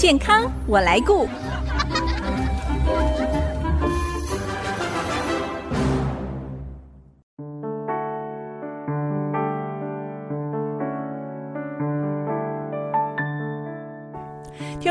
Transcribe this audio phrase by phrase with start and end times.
[0.00, 1.28] 健康我来顾。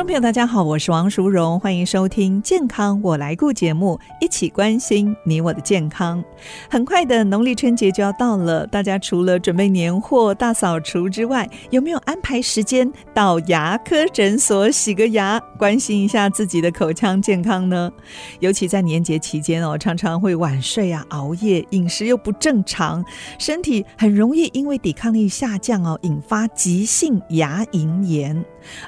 [0.10, 6.24] 朋友，大家好，我是王淑荣，欢迎收听《健康我来顾》节目，一起关心你我的健康。
[6.68, 17.92] 很快的农历春节就要到了，大家除了准备年货、大扫除之外，有没有安排时间到牙科诊所洗个牙，关心一下自己的口腔健康呢？
[18.40, 23.06] 尤其在年节期间哦，常常会晚睡啊、熬夜，饮食又不正常，
[23.38, 28.44] 身体很容易因为抵抗力下降哦，引发急性牙龈炎。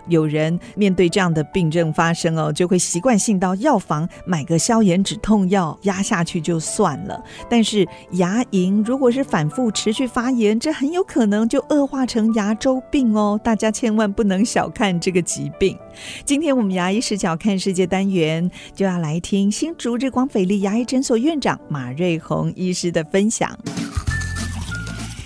[0.08, 7.24] 有人面对这样的病症发生哦，就会习惯性到药房买个消炎止痛药压下去就算了。
[7.50, 13.40] 但是牙龈如果是反复持续发炎，这很有可能就恶化成牙周病哦。
[13.44, 15.78] 大家千万不能小看这个疾病。
[16.26, 23.58] 今天我们牙医视角看世界单元就要来听新竹日光斐丽牙医诊所院长马瑞红医师的分享。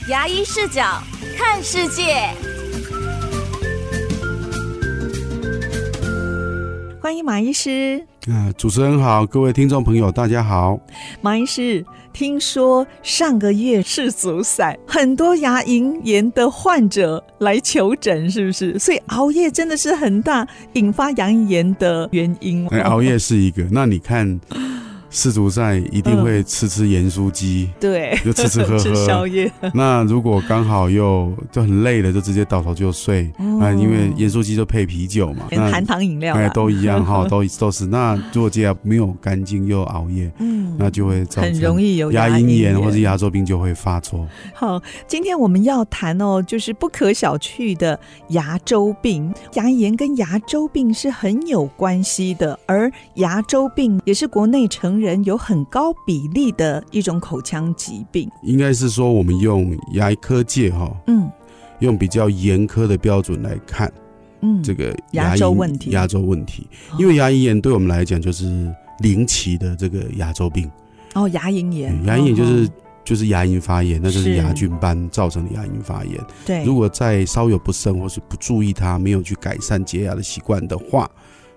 [0.10, 1.02] 牙医视角
[1.38, 2.55] 看世界。
[7.06, 8.04] 欢迎马医师。
[8.28, 10.80] 啊，主持人好，各位听众朋友，大家好。
[11.22, 18.80] 马医师，听说上个月世足赛，很多牙龈炎的患者来求诊，是不是？
[18.80, 22.68] 所以熬夜真的是很大引发牙龈炎的原因。
[22.70, 23.64] 哎，熬夜是一个。
[23.70, 24.40] 那你看。
[25.16, 29.50] 世足赛一定会吃吃盐酥鸡，嗯，对，就吃吃喝喝 吃宵夜。
[29.74, 33.24] 那如果刚好又就很累了，就直接倒头就睡。
[33.38, 37.86] 啊、嗯，因为盐酥鸡就配啤酒嘛，含糖饮料，哎，都一样哈，都 都是。
[37.86, 44.28] 那如果这样没有干净又熬夜，嗯，那就会造成很容易有牙龈炎或者牙周病就会发作。
[44.54, 47.98] 好，今天我们要谈哦，就是不可小觑的
[48.30, 49.34] 牙周病。
[49.54, 61.30] 牙龈炎跟牙周病是很有关系的，而牙周病也是国内成人人有很高比例的一种口腔疾病，应该是说我们用牙科界哈，嗯，
[61.80, 63.92] 用比较严苛的标准来看，
[64.42, 70.70] 嗯，这个牙周问题，牙周问题，因为牙龈炎对我们来讲就是零期的这个牙周病。
[71.14, 72.70] 哦，牙龈炎，牙龈炎就是
[73.06, 74.36] 就是牙龈发炎，那就是。
[74.36, 76.20] 牙菌斑造成的牙龈发炎。
[76.46, 81.10] 对，如果再稍有不慎或是不注意它，没有去改善洁牙的习惯的话。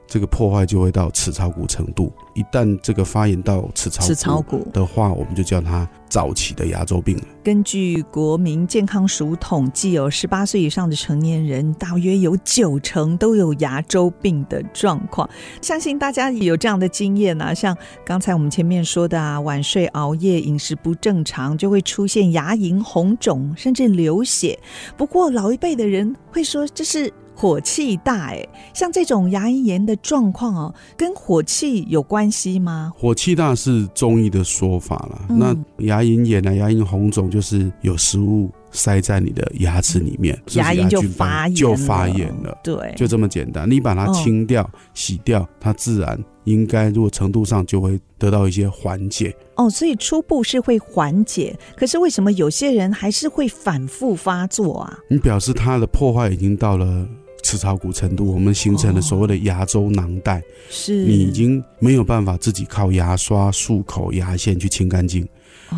[0.09, 7.25] 这个破坏就会到齿槽骨程度，一旦这个发炎到齿槽骨的话，我们就叫它早期的牙周病了。
[7.45, 15.29] 根据国民健康署统计，有十八岁以上的成年人，大约有九成都有牙周病的状况。
[15.61, 24.59] 相信大家也有这样的经验啊，像刚才我们前面说的啊，晚睡、熬夜、饮食不正常，就会出现牙龈红肿，甚至流血。
[24.97, 27.13] 不过老一辈的人会说这是。
[27.39, 28.45] 火气大哎，
[28.75, 32.93] 像这种牙龈炎的状况哦，跟火气有关系吗？
[32.97, 35.23] 火气大是中医的说法了。
[35.29, 36.53] 嗯、那牙龈炎呢？
[36.57, 42.59] 牙龈红肿就是有食物塞在你的牙齿里面，牙龈就发炎就发炎了。
[42.65, 43.71] 对，就这么简单。
[43.71, 49.33] 你把它清掉、哦、洗掉，它自然应该如果程度上就会得到一些缓解。
[49.55, 54.99] 哦，所以初步是会缓解，可是为什么有些人还是会反复发作啊？
[55.09, 57.07] 你表示它的破坏已经到了。
[57.43, 65.27] 齿槽骨程度，我们形成了所谓的牙周囊袋，是你已经没有办法自己靠牙刷、漱口、牙线去清干净，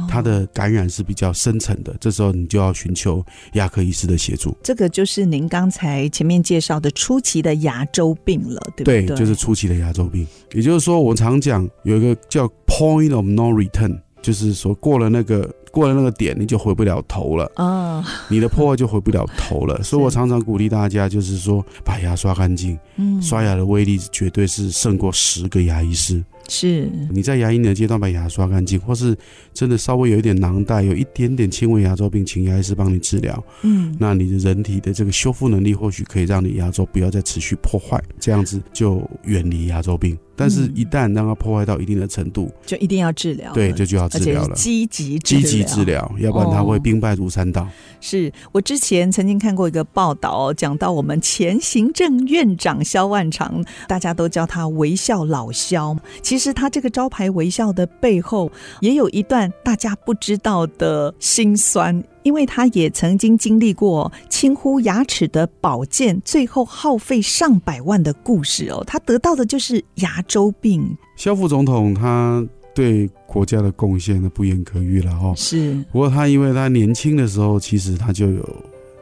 [0.09, 4.57] 它的感染是比较深层的，这时候你就要寻求牙科医师的协助。
[4.63, 9.07] 这个就是您刚才前面介绍的初期的牙周病了，对不对？
[9.07, 10.27] 对，就是初期的牙周病。
[10.53, 15.49] 也就是说，我常讲有一个叫 point of no return，就是说过了那个。
[15.71, 18.05] 过了那个点，你就回不了头了啊！Oh.
[18.29, 19.83] 你的破坏就回不了头了。
[19.83, 22.79] 所以我常常鼓励大家，就是说把牙刷干净。
[22.97, 26.23] 嗯，刷牙的威力绝对是胜过十个牙医师。
[26.49, 29.17] 是，你在牙龈的阶段把牙刷干净，或是
[29.61, 33.45] 真的稍微有一点囊袋，有一点点轻微牙周病，请牙医师帮你治疗。
[33.61, 40.17] 嗯，那你的人体的这个修复能力，或许可以让你牙周不要再持续破坏，这样子就远离牙周病。
[40.35, 43.53] 但是，一旦让它破坏到一定的程度，就一定要治疗。
[43.53, 44.55] 对，这就要治疗了。
[44.55, 47.61] 积极积极治疗，要不然它会兵败如山倒。
[47.61, 47.69] 哦、
[48.01, 55.95] 是我之前曾经看过一个报道，讲到我们前行政院长萧万长，大家都叫他微笑老萧。
[56.23, 62.03] 其实他这个招牌微笑的背后，也有一段大家不知道的辛酸。
[62.23, 68.85] 因为他也曾经经历过轻忽牙齿的保健，最后耗费上百万的故事哦。
[68.87, 70.95] 他得到的就是牙周病。
[71.17, 75.33] 肖副总统他对国家的贡献呢，不言可喻了哦。
[75.35, 78.47] 是，不过他因为他年轻的时候，其实他就有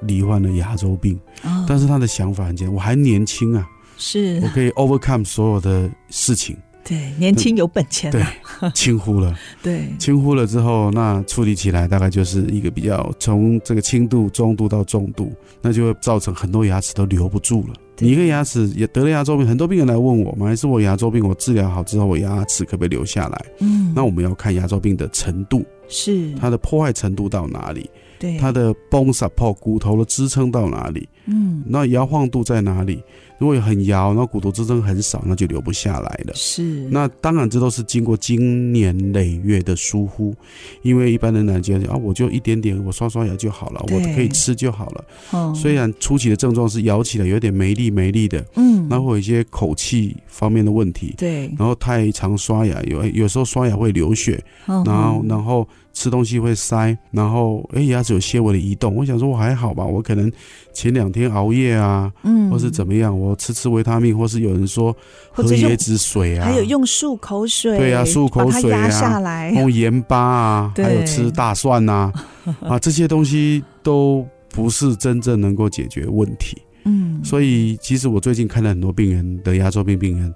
[0.02, 3.68] 罹患了牙周病，哦、但是他的想法很简单，我还年轻啊。
[3.96, 6.56] 是我可以 overcome 所有的事情。
[6.88, 8.10] 对，年轻有本钱。
[8.10, 8.24] 对，
[8.72, 9.36] 轻忽了。
[9.62, 15.30] 对，轻忽了之后，那处理起来大概就是一个比较从这个轻度、中度到重度，
[15.60, 17.74] 那就会造成很多牙齿都留不住了。
[17.98, 23.46] 你一个牙齿也得了牙周病，很多病人来问我嘛，还是我牙周病，我治疗好之后，我牙齿可不可以留下来？
[23.58, 27.90] 嗯，那我们要看牙周病的程度，是它的破坏程度到哪里？
[28.18, 31.08] 对，它的 bone support 骨头的支撑到哪里？
[31.28, 33.02] 嗯，那摇晃度在哪里？
[33.38, 36.32] 如果很摇，那骨头支撑很少，那就留不下来了。
[36.34, 40.34] 是，那当然这都是经过经年累月的疏忽，
[40.82, 45.04] 因为一般人来讲啊，我就一点点，我刷刷牙就好了，我可以吃就好了。
[45.30, 55.64] 哦，虽然初期的症状是摇起来有点没力没力的，嗯，那会有一些口气方面的问题，对，然后太常刷牙，有有时候刷牙会流血，然后然后。
[55.94, 58.94] 吃东西会塞，然后哎，牙齿有些微的移动。
[58.94, 60.30] 我想说，我还好吧，我可能
[60.72, 64.94] 前两天熬夜啊，嗯，或是怎么样，我吃吃维他命，或是有人说
[65.32, 72.12] 喝椰子水啊，还有用漱口水，对啊，漱口水啊，下来用盐巴啊，还有吃大蒜呐，
[72.62, 76.56] 啊，这些东西都不是真正能够解决问题。
[76.84, 80.32] 嗯，所以其实我最近看了很多病人的牙周病病人。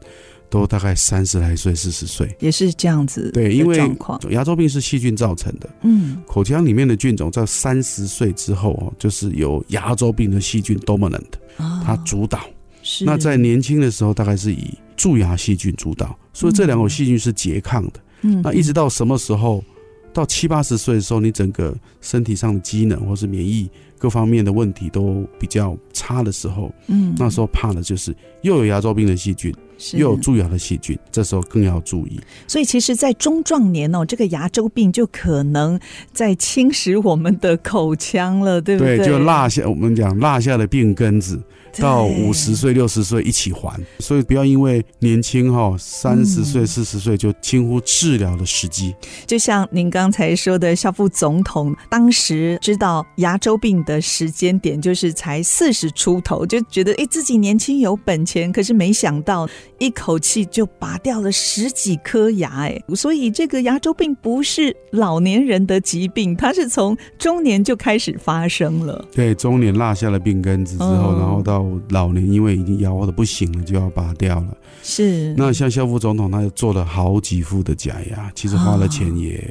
[0.52, 3.30] 都大概三十来岁、四十岁，也是这样子。
[3.32, 3.90] 对，因为
[4.28, 5.70] 牙周病是细菌造成的。
[5.80, 11.22] 嗯，口腔里面的菌种在三十岁之后哦，就是由牙周病的细菌 dominant，
[11.56, 12.38] 它主导。
[12.82, 13.06] 是。
[13.06, 17.92] 那在年轻的时候，大概是以蛀牙细菌主导，所以这两种细菌是拮抗的。
[18.20, 18.42] 嗯。
[18.42, 19.64] 那一直到什么时候？
[20.12, 29.50] 到七八十岁的时候，你整个身体上的机能或是免疫各方面的问题都比较差的时候，嗯，那时候怕的就是又有牙周病的细菌。
[29.92, 32.20] 又有蛀牙的细菌，这时候更要注意。
[32.46, 35.78] 所以，其实，在中壮年哦，这个牙周病就可能
[36.12, 38.98] 在侵蚀我们的口腔了，对不对？
[38.98, 41.40] 对，就落下我们讲落下的病根子。
[41.78, 48.94] 到五十岁、六十岁一起还，所以不要因为年轻哈三十岁、四十岁就轻忽治疗的时机。
[49.26, 59.48] 就像您刚才说的，肖副总统当时知道牙周病的时间点就是才四十出头，就觉得哎自己年轻有本钱，可是没想到
[59.78, 69.04] 一口气就拔掉了十几颗牙哎，所以这个牙周病不是老年人的疾病，它是从中年就开始发生了。
[69.12, 74.56] 对，中年落下了病根子之后，然后到老年因为已经摇的不行了，就要拔掉了。
[74.82, 75.34] 是。
[75.36, 79.42] 那像肖副总统，他又做了好几副的假牙，其实花了钱也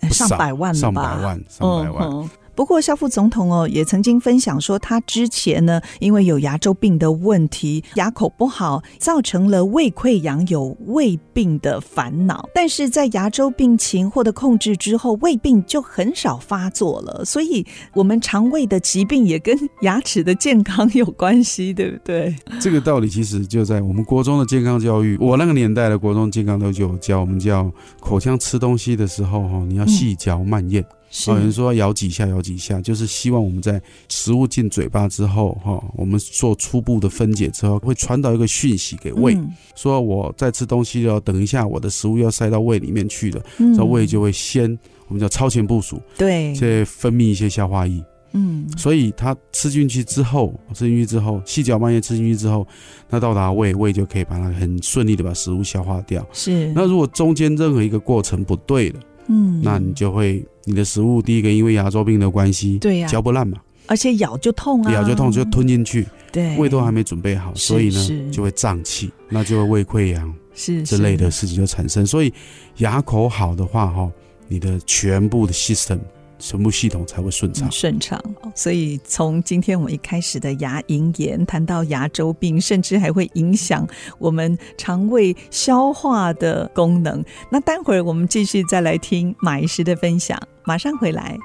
[0.00, 2.08] 不少，上百万，上百万，上百万。
[2.08, 2.28] 嗯
[2.58, 12.48] 不过，萧副总统哦也曾经分享说，他之前呢，因为有牙周病的问题，牙口不好，造成了胃溃疡，有胃病的烦恼。
[12.52, 17.24] 但是在牙周病情获得控制之后，胃病就很少发作了。
[17.24, 17.64] 所以，
[17.94, 22.34] 我们肠胃的疾病也跟牙齿的健康有关系，对不对？
[22.60, 25.16] 这个道理其实就在我们国中的健康教育。
[25.20, 27.70] 我那个年代的国中健康都有教我们叫
[28.00, 30.84] 口腔吃东西的时候哈，你要细嚼慢咽。
[31.28, 39.36] 有人说咬几下，咬几下，就是希望我们在食物进嘴巴之后，哈，我们做初步的分解之后，会传导一个讯息给胃，
[39.74, 43.42] 说我在吃东西了，等一下我的食物要塞到胃里面去了，
[43.76, 44.78] 这胃就会先
[45.08, 52.66] 我们叫超前部署，对，再分泌一些消化液，嗯，所以它吃进去之后，吃进去之后，细嚼慢咽吃进去之后，
[53.08, 56.26] 那到达胃，胃就可以把它很顺利的把食物消化掉。
[56.32, 60.44] 是，那如果中间任何一个过程不对了，嗯，那你就会。
[60.64, 63.56] 你的食物第一个因为牙周病的关系，对呀，嚼不烂嘛，
[63.86, 72.06] 而且咬就痛啊，咬就痛就吞进去，对，胃都还没准备好，所以呢就会胀气，那就会胃溃疡是之类的事情就产生。
[72.06, 72.30] 所以
[72.78, 74.12] 牙口好的话，哈，
[74.46, 76.00] 你的全部的 system。
[76.38, 78.22] 全部系统才会顺畅，顺畅。
[78.54, 83.86] 所以从今天我们一开始的牙龈炎谈到牙周病，甚至还会影响
[84.18, 87.24] 我们肠胃消化的功能。
[87.50, 91.36] 那待会儿我们继续再来听马医师的分享，马上回来。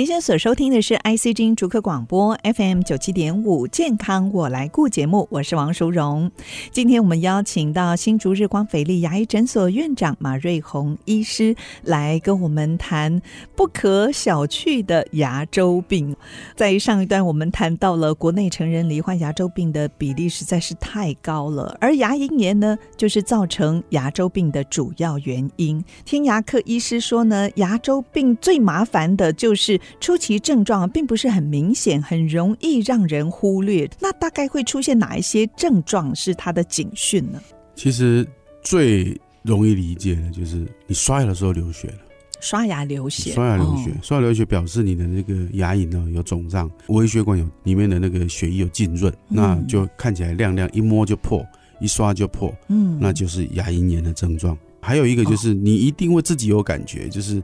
[0.00, 6.32] 您现在所收听的是 ICG 逐客广播 FM 九七点五健康我来顾节目，我是王淑荣。
[6.70, 13.20] 今天我们邀请到新竹日光斐丽牙医诊所院长马瑞红医师来跟我们谈
[13.54, 16.16] 不可小觑的牙周病。
[16.56, 25.84] 在上一段我们谈到了国内成人罹患牙周病的比例实在是太高了，而牙龈炎呢，就是造成牙周病的主要原因。
[26.06, 29.78] 听牙科医师说呢，牙周病最麻烦的就是。
[29.98, 33.88] 初期症状并不是很明显，很容易让人忽略。
[33.98, 37.40] 那大概会出现哪一些症状是它的警讯呢？
[37.74, 38.26] 其实
[38.62, 41.98] 最容易理解的就是你刷牙的时候流血了，
[42.40, 51.44] 刷牙流血，刷牙流血，刷牙流血表示你的那个牙龈呢有肿胀，微血管有里面的那个血液有浸润，那就看起来亮亮，一摸就破，
[51.80, 54.56] 一刷就破，嗯，那就是牙龈炎的症状。
[54.82, 57.42] 还有一个就是你一定会自己有感觉，就是。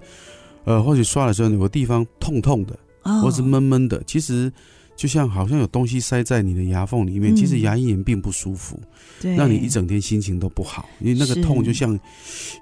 [0.66, 2.78] 呃，或许刷的时候有个地方痛痛的，
[3.22, 4.52] 或是闷闷的，其实
[4.96, 7.36] 就像好像有东西塞在你的牙缝里面。
[7.36, 8.80] 其实牙龈炎并不舒服，
[9.20, 11.96] 对，让你一整天心情都不好，因为那个痛就像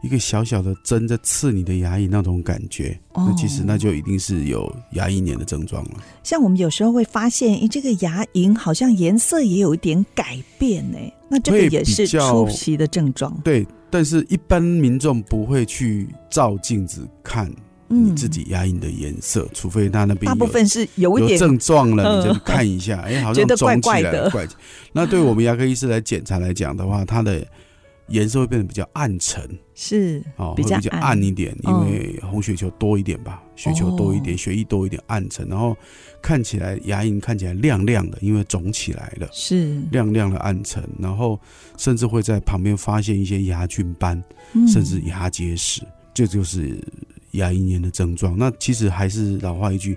[0.02, 2.98] 一个小小的针在刺你的牙龈那种感觉。
[3.14, 6.02] 那其实那就一定是有牙龈炎的症状了。
[6.22, 10.98] 像我们有时候会发现，诶，这个牙龈好像颜色也有一点改变呢。
[11.30, 13.34] 那这个也是初期的症状。
[13.42, 17.50] 对，但是一般民众不会去照镜子看。
[17.88, 24.46] 你自己牙龈的颜色，嗯，除非他那边大部分是有一点症状了，你就看一下， 哎，欸，好像肿起来了，怪。
[24.92, 27.46] 那对我们牙科医师来检查来讲的话，它的
[28.08, 35.76] 颜色会变得比较暗沉，是哦，会比较暗一点，因为红血球多一点吧，血球多一点，血液多一点，暗沉，然后
[36.22, 39.78] 看起来牙龈看起来亮亮的，因为肿起来了，是。
[39.90, 41.38] 亮亮的暗沉，然后
[41.76, 44.22] 甚至会在旁边发现一些牙菌斑，
[44.66, 46.78] 甚至牙结石，这就是。
[47.34, 49.96] 牙龈炎的症状，那其实还是老话一句，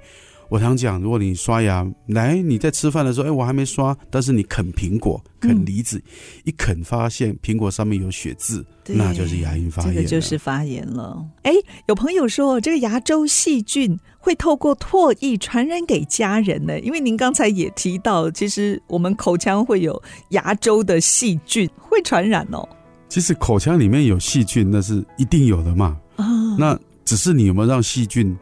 [0.50, 6.04] 我常讲，如果你刷牙来，你在吃饭的时候，哎、欸，我还没刷，但是你啃苹果、啃梨子，嗯、
[6.46, 11.22] 一啃发现苹果上面有血渍，那就是牙龈发炎，这个就是发炎了。
[11.44, 22.68] 哎、欸，有朋友说，这个牙周细菌会透过唾液传染给家人呢，因为您刚才也提到，其实我们口腔会有牙周的细菌会传染哦。
[23.10, 25.98] 其实口腔里面有细菌，那是一定有的嘛。
[26.16, 26.26] 啊，
[26.58, 26.80] 那。
[27.08, 28.36] 只是你有没有让细菌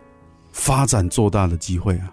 [0.52, 2.12] 发展做大的机会啊？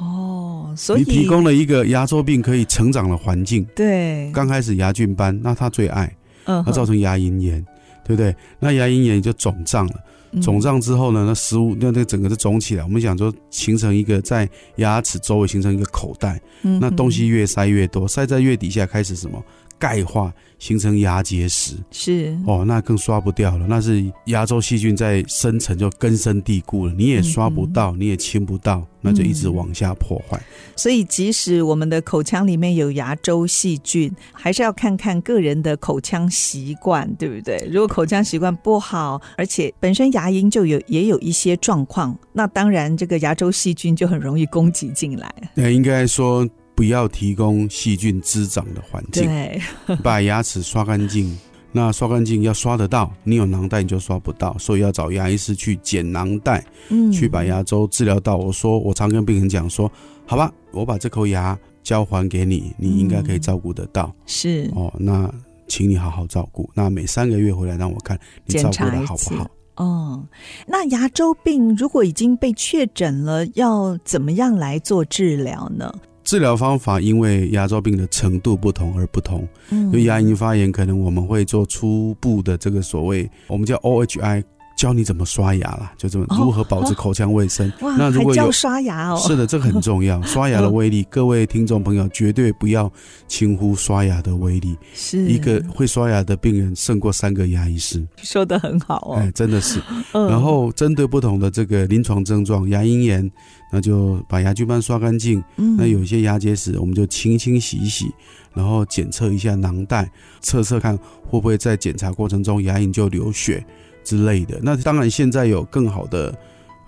[0.00, 3.64] 哦，所以你提供了一个牙周病可以成长的环境。
[3.76, 6.12] 对，刚开始牙菌斑，那它最爱，
[6.46, 7.64] 嗯，它造成牙龈炎，
[8.04, 8.34] 对不对？
[8.58, 9.94] 那牙龈炎就肿胀了，
[10.42, 12.82] 肿胀之后呢，那食物那那整个就肿起来。
[12.82, 19.40] 我们讲说形成一个在牙齿周围形成一个口袋，那东西越塞越多，塞在越底下开始什么？
[19.82, 23.66] 钙化形成牙结石，是哦，那更刷不掉了。
[23.68, 30.40] 那是牙周细菌在深层就根深蒂固了，你也刷不到，嗯、你也清不到，那就一直往下破坏。
[30.76, 37.68] 所以，即使我们的口腔里面有牙周细菌，还是要看看个人的口腔习惯，对不对？
[37.68, 45.28] 如果口腔习惯不好，而且本身牙龈就有也有一些状况，那当然这个牙周细菌就很容易攻击进来。
[45.54, 46.48] 那应该说。
[46.82, 49.62] 不要提供细菌滋长的环境，对，
[50.02, 51.32] 把牙齿刷干净。
[51.70, 58.36] 那刷干净要刷得到，你有囊袋你就刷不到，所以要找牙医师去剪囊袋，嗯，去把牙周治疗到。
[58.36, 59.88] 我说，我常跟病人讲说，
[60.26, 64.12] 好吧，我把这口牙交还给你，你应该可以照顾得到。
[64.26, 65.32] 是哦，那
[65.68, 66.68] 请你好好照顾。
[66.74, 69.48] 那每三个月回来让我看你照顾得好不好。
[69.76, 70.26] 哦，
[70.66, 75.88] 那牙周病如果已经被确诊了，要怎么样来做治疗呢？
[76.32, 79.46] 治疗方法因为牙周病的程度不同而不同。
[79.68, 84.42] 嗯，就牙龈发炎，可能我们会做初步的这个所谓我们叫 OHI。
[84.82, 87.72] 教你怎么刷牙啦，就这么如何保持口腔卫生。
[87.96, 90.20] 那如果有刷牙哦，是的，这个很重要。
[90.26, 92.92] 刷牙的威力，各位听众朋友绝对不要
[93.28, 94.76] 轻忽刷牙的威力。
[94.92, 98.04] 是一个会刷牙的病人胜过三个牙医师。
[98.16, 99.80] 说的很好哦，哎，真的是。
[100.10, 103.30] 然后针对不同的这个临床症状，牙龈炎，
[103.70, 105.40] 那就把牙菌斑刷干净。
[105.78, 108.10] 那有一些牙结石，我们就清清洗一洗，
[108.52, 110.10] 然后检测一下囊袋，
[110.40, 113.64] 测测看会不会在检查过程中牙龈就流血。
[114.04, 116.34] 之类的，那当然现在有更好的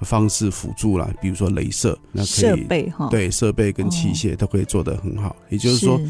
[0.01, 5.35] 方式辅助啦，比如说镭射，那可以设备哈，对设备跟器械都可以做得很好。
[5.49, 6.01] 也就是说，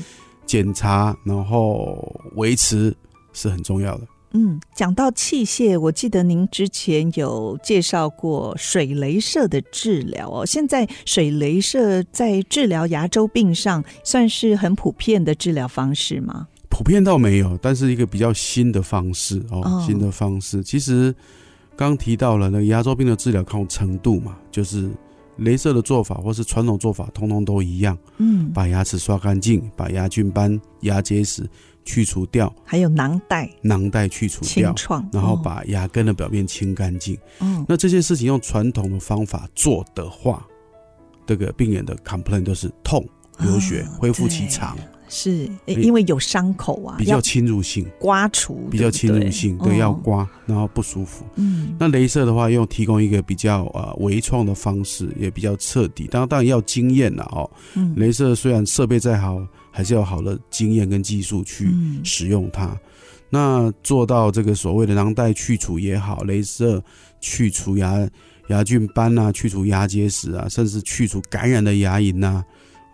[0.47, 2.95] 检查然后维持
[3.33, 4.07] 是很重要的。
[4.37, 10.45] 嗯，讲到器械，我记得您之前有介绍过水镭射的治疗哦。
[10.45, 16.49] 现在水镭射在治疗牙周病上算是很普遍的治疗方式吗？
[16.77, 19.87] 普遍倒没有，但是一个比较新的方式哦，oh.
[19.87, 20.61] 新的方式。
[20.65, 21.15] 其实
[21.77, 24.91] 刚提到了那个牙周病的治疗靠程度嘛，就是
[25.39, 27.97] 镭射的做法或是传统做法，通通都一样。
[28.19, 31.49] 嗯，把牙齿刷干净，把牙菌斑、牙结石
[31.85, 37.17] 去除掉，还有囊袋，囊袋去除掉，创然后把牙根的表面清干净。
[37.39, 40.45] 嗯，那这些事情用传统的方法做的话，
[41.25, 44.77] 这个病人的 complaint 都是痛、流血、恢复期长。
[45.09, 51.25] 是，因为有伤口啊，比较侵入性，刮除比较侵入性，对，要刮，然后不舒服。
[51.37, 56.07] 嗯，那镭射的话，又提供一个比较呃微创的方式，也比较彻底。
[56.07, 57.49] 当然，当然要经验了哦。
[57.75, 61.71] 嗯，镭射虽然设备再好，还是要好的经验跟技术去
[62.03, 62.77] 使用它。
[63.31, 66.83] 那做到这个所谓的囊袋去除也好，镭射
[67.21, 68.09] 去除牙
[68.49, 72.45] 牙菌斑啊，去除牙结石啊，甚至去除感染的牙龈呐。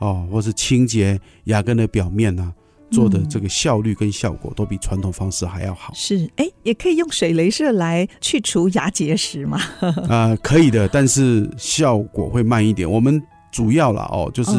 [0.01, 2.53] 哦，或是清洁牙根的表面呢、啊，
[2.91, 5.93] 做的这个效率跟效果都比传统方式还要好。
[5.95, 9.61] 是，哎、欸，也可以用水雷射来去除牙结石吗？
[9.81, 12.91] 啊、呃，可以的，但是效果会慢一点。
[12.91, 14.51] 我们主要了哦，就是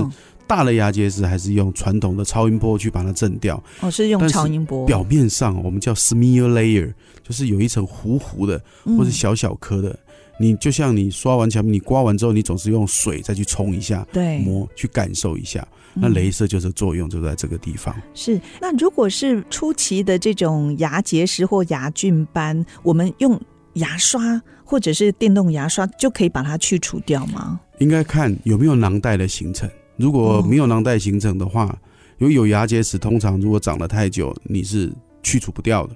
[0.47, 3.61] 大的牙结石还是用传统的超音波去把它震掉。
[3.81, 4.85] 哦，是用超音波。
[4.85, 6.93] 表面上我们叫 smear layer，
[7.23, 8.61] 就是有一层糊糊的
[8.97, 9.89] 或者小小颗的。
[9.89, 9.97] 嗯
[10.41, 15.65] 你就像你刷完墙壁，你刮完之后，你总是用水再去冲一下，对，摸去感受一下。
[15.93, 17.95] 那镭射就是作用就在这个地方。
[18.13, 23.39] 是，那如果是初期的这种牙结石或牙菌斑，我们用
[23.73, 27.59] 牙刷或者是电动牙刷就可以把它去除掉吗？
[27.79, 29.69] 应该看有没有囊袋的形成。
[29.97, 31.77] 如果没有囊袋形成的话，
[32.17, 35.95] 因为有牙结石，通常如果长得太久，你是去除不掉的。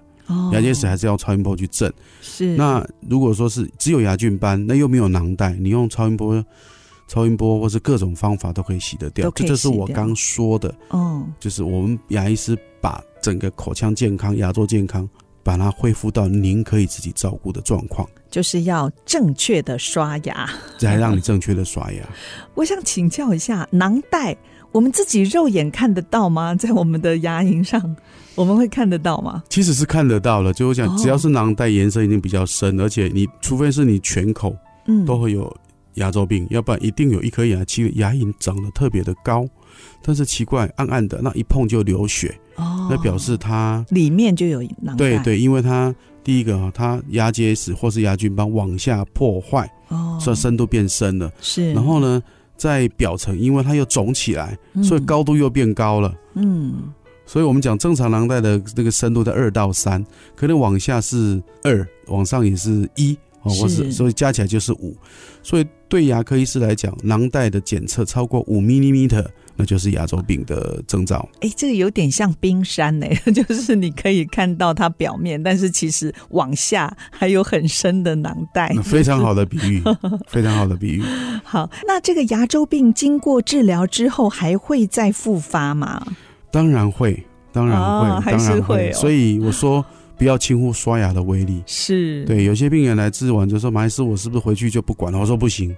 [0.52, 1.92] 牙结石还是要超音波去震。
[2.22, 2.56] 是。
[2.56, 6.44] 那如果说是只有牙菌斑，那又没有囊袋，你用超音波、
[7.08, 9.32] 超音波或是各种方法都可以洗得掉。
[9.36, 10.74] 这就是我刚说的。
[10.90, 11.26] 哦。
[11.40, 15.08] 就是我们牙医师把整个口腔健康、牙周健康，
[15.44, 18.08] 把它恢复到您可以自己照顾的状况。
[18.32, 22.04] 就是要正确的刷牙， 才让你正确的刷牙。
[22.54, 24.36] 我想请教一下，囊袋
[24.74, 26.54] 我们自己肉眼看得到吗？
[26.54, 27.96] 在我们的牙龈上？
[28.36, 29.42] 我们会看得到吗？
[29.50, 34.56] 其实是看得到了，就我讲，只要是囊袋颜色一定比较深，而且你除非是你全口，
[34.88, 35.56] 嗯，都会有
[35.94, 39.48] 牙周病，要不然一定有一颗牙，其实牙龈长得特别的高，
[40.02, 44.98] 但是奇怪暗暗的，那一碰就流血，哦，那表示它里面就有囊袋。
[44.98, 52.22] 对对，因为它第一个它牙结石或是牙菌斑往下破坏，哦，所以深度变深了，是，然后呢，
[52.58, 56.92] 在表层因为它又肿起来，所以高度又变高了，嗯。
[57.26, 60.04] 所以我们讲正常囊袋的这个深度在二到三，
[60.36, 64.96] 可能往下是二，往上也是一哦，或是所以加起来就是五。
[65.44, 71.28] 所以对牙科医师来讲，囊袋的检测超过五 millimeter，那就是牙周病的征兆。
[71.42, 78.76] 哎，这个有点像冰山呢， 就是你可以看到它表面，但是其实往下还有很深的囊袋。
[78.84, 79.84] 非常好的比喻，
[80.28, 81.04] 非常好的比喻。
[81.44, 86.04] 好，那这个牙周病经过治疗之后还会再复发吗？
[86.56, 88.90] 当然会，当然会，哦、当然会。
[88.94, 89.86] 所以我说，
[90.18, 91.62] 不要轻忽刷牙的威力。
[91.66, 95.76] 是对，有些病人来治完就说：“马医师，我是不是回去就不管了？”我说：“不行，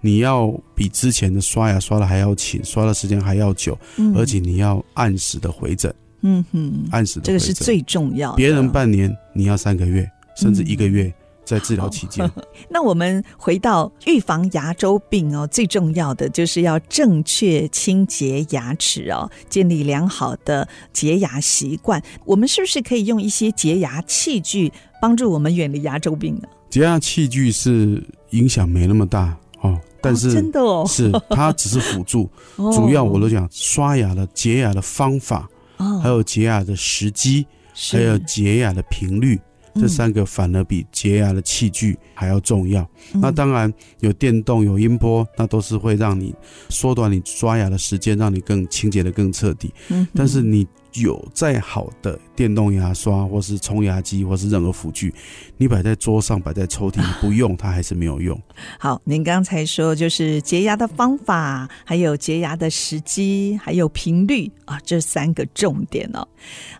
[0.00, 5.94] 你要比之前的刷牙刷的还要勤，刷的时间还要久，嗯、而且你要按时的回诊。
[6.22, 8.36] 嗯哼，按时的这个是最重要的。
[8.38, 11.04] 别人半年，你要三个月，甚至一个月。
[11.04, 11.14] 嗯
[11.48, 12.30] 在治疗期间，
[12.68, 22.02] 那我们回到预防牙周病哦，最重要的就是要正确清洁牙齿哦，建立良好的洁牙习惯。
[22.26, 26.42] 我们是不是可以用一些洁牙器具帮助我们远离牙周病呢？
[26.68, 35.48] 洁牙器具是影响没那么大哦，但是、哦、真的哦，是它只是辅助， 主要我都讲刷牙的洁牙的方法，
[36.02, 37.46] 还有洁牙的时机，
[37.90, 39.40] 还有洁牙的频率。
[39.78, 42.82] 这三个反而比洁牙的器具还要重要。
[43.14, 46.34] 嗯、那当然有电动、有音波，那都是会让你
[46.68, 49.72] 缩短你刷牙的时间，让你更清洁的更彻底。
[49.88, 50.66] 嗯，但是你。
[50.94, 55.12] 有再好的电动牙刷，或是冲牙机，或是任何辅具，
[55.56, 58.40] 你摆在桌上，摆在抽屉， 你不用它还是没有用。
[58.78, 66.24] 好，您刚才说就是洁牙的方法，还有洁牙的时机，还有频率啊，这三个重点哦。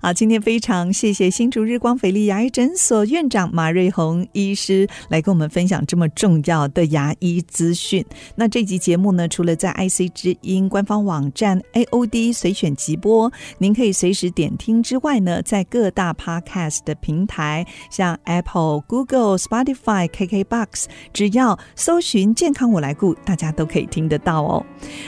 [0.00, 8.04] 好，今天非常谢谢新竹日光斐丽牙医诊所院长马瑞红医师来跟我们分享这么重要的牙医资讯。
[8.36, 13.88] 那这集节目呢，除了在 IC 之音官方网站 AOD 随选即播，您可以。
[13.88, 20.84] 随时点听之外呢，在各大 Podcast 的平台，像 Apple、Google、Spotify、KKBox，
[21.14, 24.66] 只要搜寻“健康我来顾”，大家都可以听得到哦。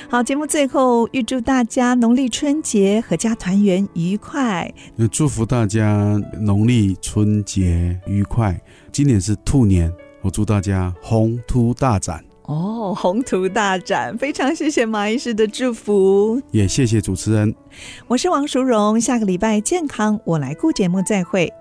[0.08, 4.72] 好，节目最后预祝大家农历春节阖家团圆愉快。
[4.96, 8.58] 那祝福大家农历春节愉快。
[8.90, 12.29] 今年是兔年，我祝大家鸿兔大展。
[12.50, 17.54] 哦，宏图大展，非常谢谢马医师的祝福，也谢谢主持人。
[18.08, 21.52] 我是王淑荣，下个礼拜健康我来顾节目再会。